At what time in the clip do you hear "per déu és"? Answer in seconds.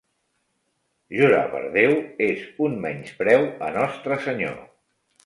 1.51-2.47